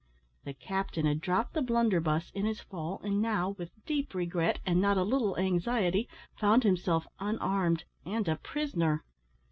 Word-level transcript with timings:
The 0.45 0.55
captain 0.55 1.05
had 1.05 1.21
dropped 1.21 1.53
the 1.53 1.61
blunderbuss 1.61 2.31
in 2.33 2.45
his 2.47 2.59
fall, 2.59 3.01
and 3.03 3.21
now, 3.21 3.49
with 3.59 3.69
deep 3.85 4.15
regret, 4.15 4.57
and 4.65 4.81
not 4.81 4.97
a 4.97 5.03
little 5.03 5.37
anxiety, 5.37 6.09
found 6.35 6.63
himself 6.63 7.05
unarmed 7.19 7.83
and 8.03 8.27
a 8.27 8.37
prisoner. 8.37 9.03